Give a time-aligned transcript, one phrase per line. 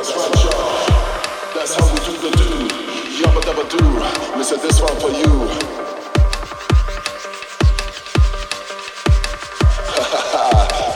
[0.00, 2.48] That's how we do the do.
[3.68, 3.76] Do.
[4.42, 5.16] Say this one for you.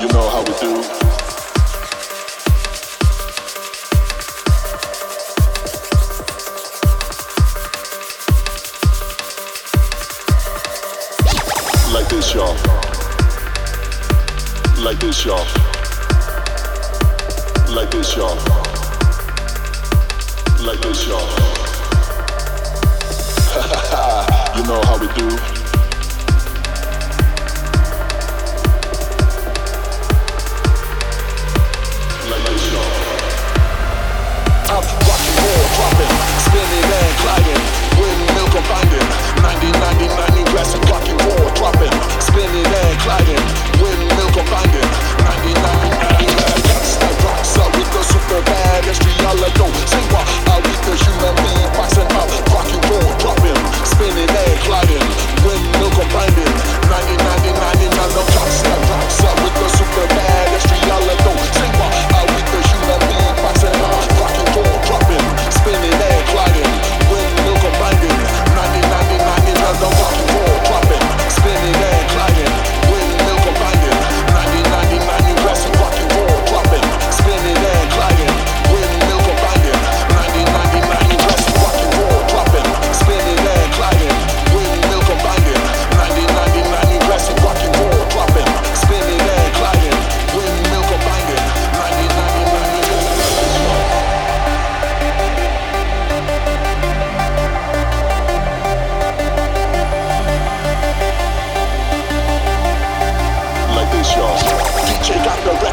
[0.01, 0.81] you know how we do.
[11.93, 12.57] Like this, y'all.
[14.83, 15.47] Like this, y'all.
[17.69, 18.64] Like this, y'all.
[25.09, 25.54] do.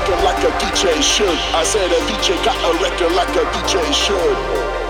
[0.07, 1.27] You know how we do.
[1.53, 4.37] I said a DJ got a record like a DJ should.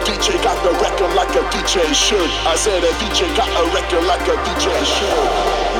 [0.05, 2.29] DJ got the record like a DJ should.
[2.47, 5.71] I said a DJ got a record like a DJ should.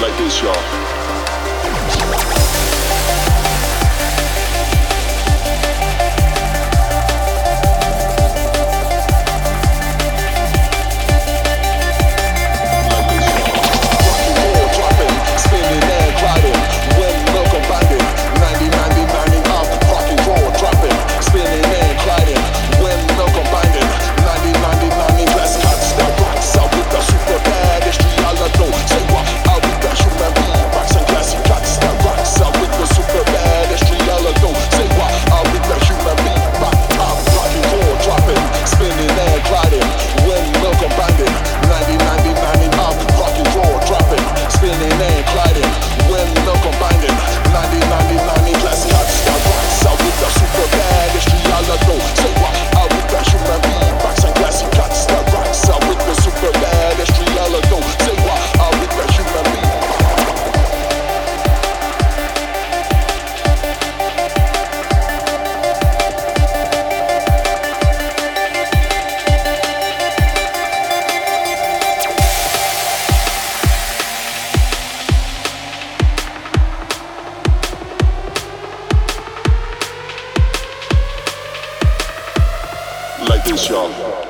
[0.00, 1.29] Like this, y'all.
[83.56, 84.29] Show.